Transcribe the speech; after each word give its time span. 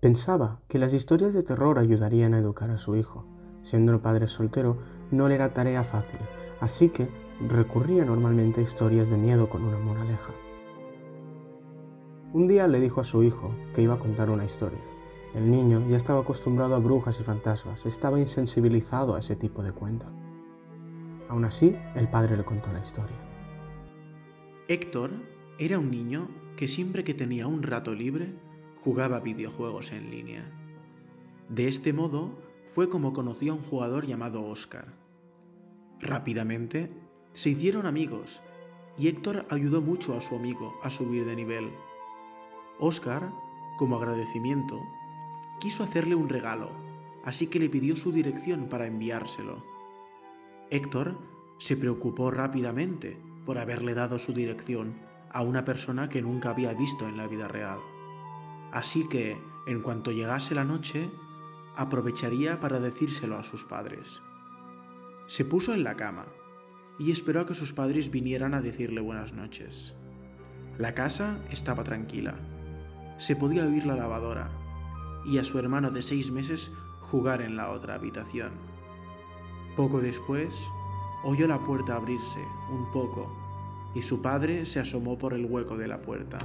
Pensaba 0.00 0.62
que 0.66 0.78
las 0.78 0.94
historias 0.94 1.34
de 1.34 1.42
terror 1.42 1.78
ayudarían 1.78 2.32
a 2.32 2.38
educar 2.38 2.70
a 2.70 2.78
su 2.78 2.96
hijo. 2.96 3.26
Siendo 3.60 3.92
el 3.92 4.00
padre 4.00 4.28
soltero, 4.28 4.78
no 5.10 5.28
le 5.28 5.34
era 5.34 5.52
tarea 5.52 5.84
fácil, 5.84 6.20
así 6.60 6.88
que 6.88 7.10
recurría 7.46 8.06
normalmente 8.06 8.60
a 8.60 8.64
historias 8.64 9.10
de 9.10 9.18
miedo 9.18 9.50
con 9.50 9.62
una 9.62 9.78
moraleja. 9.78 10.32
Un 12.32 12.48
día 12.48 12.66
le 12.66 12.80
dijo 12.80 13.02
a 13.02 13.04
su 13.04 13.22
hijo 13.22 13.54
que 13.74 13.82
iba 13.82 13.94
a 13.94 13.98
contar 13.98 14.30
una 14.30 14.46
historia. 14.46 14.80
El 15.34 15.50
niño 15.50 15.86
ya 15.86 15.98
estaba 15.98 16.20
acostumbrado 16.20 16.76
a 16.76 16.78
brujas 16.78 17.20
y 17.20 17.22
fantasmas, 17.22 17.84
estaba 17.84 18.18
insensibilizado 18.18 19.16
a 19.16 19.18
ese 19.18 19.36
tipo 19.36 19.62
de 19.62 19.72
cuentos. 19.72 20.08
Aún 21.28 21.44
así, 21.44 21.76
el 21.94 22.08
padre 22.08 22.38
le 22.38 22.44
contó 22.44 22.72
la 22.72 22.80
historia. 22.80 23.18
Héctor 24.66 25.10
era 25.58 25.78
un 25.78 25.90
niño 25.90 26.28
que 26.56 26.68
siempre 26.68 27.04
que 27.04 27.12
tenía 27.12 27.46
un 27.46 27.62
rato 27.62 27.94
libre 27.94 28.34
jugaba 28.82 29.20
videojuegos 29.20 29.92
en 29.92 30.10
línea. 30.10 30.50
De 31.48 31.68
este 31.68 31.92
modo 31.92 32.38
fue 32.74 32.88
como 32.88 33.12
conoció 33.12 33.52
a 33.52 33.56
un 33.56 33.62
jugador 33.62 34.06
llamado 34.06 34.46
Oscar. 34.46 34.94
Rápidamente 36.00 36.90
se 37.32 37.50
hicieron 37.50 37.86
amigos 37.86 38.40
y 38.96 39.08
Héctor 39.08 39.46
ayudó 39.50 39.80
mucho 39.80 40.16
a 40.16 40.20
su 40.20 40.36
amigo 40.36 40.78
a 40.82 40.90
subir 40.90 41.24
de 41.24 41.36
nivel. 41.36 41.70
Oscar, 42.78 43.30
como 43.78 43.96
agradecimiento, 43.96 44.80
quiso 45.58 45.84
hacerle 45.84 46.14
un 46.14 46.28
regalo, 46.28 46.70
así 47.24 47.48
que 47.48 47.58
le 47.58 47.68
pidió 47.68 47.96
su 47.96 48.12
dirección 48.12 48.68
para 48.68 48.86
enviárselo. 48.86 49.64
Héctor 50.70 51.18
se 51.58 51.76
preocupó 51.76 52.30
rápidamente 52.30 53.18
por 53.44 53.58
haberle 53.58 53.94
dado 53.94 54.18
su 54.18 54.32
dirección 54.32 55.00
a 55.30 55.42
una 55.42 55.64
persona 55.64 56.08
que 56.08 56.22
nunca 56.22 56.50
había 56.50 56.72
visto 56.72 57.08
en 57.08 57.16
la 57.16 57.26
vida 57.26 57.48
real. 57.48 57.78
Así 58.72 59.08
que, 59.08 59.36
en 59.66 59.82
cuanto 59.82 60.12
llegase 60.12 60.54
la 60.54 60.64
noche, 60.64 61.10
aprovecharía 61.76 62.60
para 62.60 62.78
decírselo 62.78 63.38
a 63.38 63.44
sus 63.44 63.64
padres. 63.64 64.20
Se 65.26 65.44
puso 65.44 65.74
en 65.74 65.84
la 65.84 65.96
cama 65.96 66.26
y 66.98 67.10
esperó 67.10 67.40
a 67.40 67.46
que 67.46 67.54
sus 67.54 67.72
padres 67.72 68.10
vinieran 68.10 68.54
a 68.54 68.60
decirle 68.60 69.00
buenas 69.00 69.32
noches. 69.32 69.94
La 70.78 70.94
casa 70.94 71.38
estaba 71.50 71.84
tranquila. 71.84 72.34
Se 73.18 73.36
podía 73.36 73.64
oír 73.64 73.86
la 73.86 73.96
lavadora 73.96 74.50
y 75.24 75.38
a 75.38 75.44
su 75.44 75.58
hermano 75.58 75.90
de 75.90 76.02
seis 76.02 76.30
meses 76.30 76.70
jugar 77.02 77.42
en 77.42 77.56
la 77.56 77.70
otra 77.70 77.94
habitación. 77.94 78.52
Poco 79.76 80.00
después, 80.00 80.54
oyó 81.24 81.46
la 81.46 81.58
puerta 81.58 81.96
abrirse 81.96 82.40
un 82.70 82.90
poco 82.90 83.30
y 83.94 84.02
su 84.02 84.22
padre 84.22 84.66
se 84.66 84.80
asomó 84.80 85.18
por 85.18 85.34
el 85.34 85.46
hueco 85.46 85.76
de 85.76 85.88
la 85.88 86.00
puerta. 86.02 86.38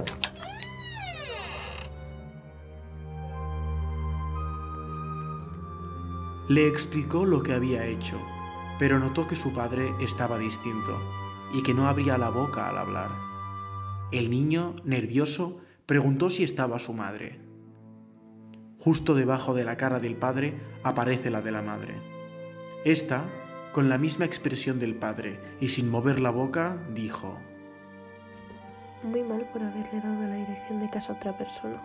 Le 6.48 6.68
explicó 6.68 7.24
lo 7.24 7.42
que 7.42 7.52
había 7.52 7.86
hecho, 7.86 8.20
pero 8.78 9.00
notó 9.00 9.26
que 9.26 9.34
su 9.34 9.52
padre 9.52 9.92
estaba 9.98 10.38
distinto 10.38 10.96
y 11.52 11.64
que 11.64 11.74
no 11.74 11.88
abría 11.88 12.18
la 12.18 12.30
boca 12.30 12.68
al 12.68 12.78
hablar. 12.78 13.10
El 14.12 14.30
niño, 14.30 14.76
nervioso, 14.84 15.60
preguntó 15.86 16.30
si 16.30 16.44
estaba 16.44 16.78
su 16.78 16.92
madre. 16.92 17.40
Justo 18.78 19.16
debajo 19.16 19.54
de 19.54 19.64
la 19.64 19.76
cara 19.76 19.98
del 19.98 20.14
padre 20.14 20.54
aparece 20.84 21.30
la 21.30 21.42
de 21.42 21.50
la 21.50 21.62
madre. 21.62 21.94
Esta, 22.84 23.24
con 23.72 23.88
la 23.88 23.98
misma 23.98 24.24
expresión 24.24 24.78
del 24.78 24.94
padre 24.94 25.40
y 25.60 25.70
sin 25.70 25.90
mover 25.90 26.20
la 26.20 26.30
boca, 26.30 26.78
dijo, 26.94 27.36
Muy 29.02 29.24
mal 29.24 29.48
por 29.52 29.64
haberle 29.64 30.00
dado 30.00 30.22
la 30.22 30.36
dirección 30.36 30.78
de 30.78 30.90
casa 30.90 31.12
a 31.12 31.16
otra 31.16 31.36
persona. 31.36 31.82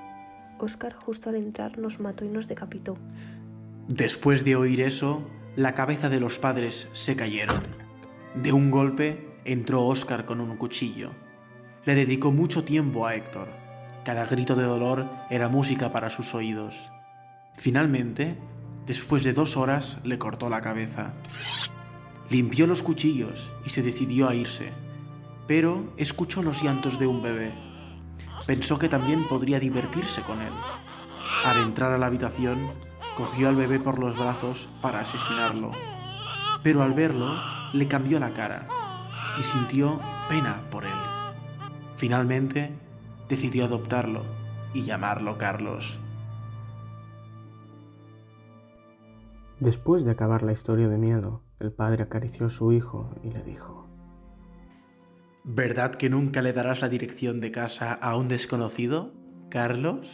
Oscar 0.59 0.93
justo 0.93 1.29
al 1.29 1.35
entrar 1.37 1.79
nos 1.79 1.99
mató 1.99 2.23
y 2.25 2.29
nos 2.29 2.47
decapitó. 2.47 2.95
Después 3.91 4.45
de 4.45 4.55
oír 4.55 4.79
eso, 4.79 5.27
la 5.57 5.75
cabeza 5.75 6.07
de 6.07 6.21
los 6.21 6.39
padres 6.39 6.87
se 6.93 7.17
cayeron. 7.17 7.61
De 8.35 8.53
un 8.53 8.71
golpe 8.71 9.27
entró 9.43 9.83
Oscar 9.83 10.23
con 10.23 10.39
un 10.39 10.55
cuchillo. 10.55 11.11
Le 11.83 11.95
dedicó 11.95 12.31
mucho 12.31 12.63
tiempo 12.63 13.05
a 13.05 13.15
Héctor. 13.15 13.49
Cada 14.05 14.25
grito 14.27 14.55
de 14.55 14.63
dolor 14.63 15.09
era 15.29 15.49
música 15.49 15.91
para 15.91 16.09
sus 16.09 16.33
oídos. 16.33 16.89
Finalmente, 17.53 18.37
después 18.85 19.25
de 19.25 19.33
dos 19.33 19.57
horas, 19.57 19.97
le 20.05 20.17
cortó 20.17 20.47
la 20.47 20.61
cabeza. 20.61 21.13
Limpió 22.29 22.67
los 22.67 22.83
cuchillos 22.83 23.51
y 23.65 23.71
se 23.71 23.83
decidió 23.83 24.29
a 24.29 24.35
irse, 24.35 24.71
pero 25.47 25.93
escuchó 25.97 26.41
los 26.41 26.63
llantos 26.63 26.97
de 26.97 27.07
un 27.07 27.21
bebé. 27.21 27.51
Pensó 28.47 28.79
que 28.79 28.87
también 28.87 29.27
podría 29.27 29.59
divertirse 29.59 30.21
con 30.21 30.39
él. 30.41 30.53
Al 31.45 31.61
entrar 31.61 31.91
a 31.91 31.97
la 31.97 32.05
habitación, 32.05 32.71
cogió 33.15 33.49
al 33.49 33.55
bebé 33.55 33.79
por 33.79 33.99
los 33.99 34.17
brazos 34.17 34.69
para 34.81 35.01
asesinarlo. 35.01 35.71
Pero 36.63 36.83
al 36.83 36.93
verlo, 36.93 37.27
le 37.73 37.87
cambió 37.87 38.19
la 38.19 38.31
cara 38.31 38.67
y 39.39 39.43
sintió 39.43 39.99
pena 40.29 40.61
por 40.69 40.85
él. 40.85 40.91
Finalmente, 41.95 42.73
decidió 43.29 43.65
adoptarlo 43.65 44.23
y 44.73 44.83
llamarlo 44.83 45.37
Carlos. 45.37 45.99
Después 49.59 50.03
de 50.03 50.11
acabar 50.11 50.41
la 50.41 50.53
historia 50.53 50.87
de 50.87 50.97
miedo, 50.97 51.43
el 51.59 51.71
padre 51.71 52.03
acarició 52.03 52.47
a 52.47 52.49
su 52.49 52.71
hijo 52.71 53.11
y 53.23 53.29
le 53.29 53.43
dijo, 53.43 53.87
¿Verdad 55.43 55.95
que 55.95 56.09
nunca 56.09 56.41
le 56.41 56.53
darás 56.53 56.81
la 56.81 56.89
dirección 56.89 57.39
de 57.41 57.51
casa 57.51 57.93
a 57.93 58.15
un 58.15 58.27
desconocido, 58.27 59.13
Carlos? 59.49 60.07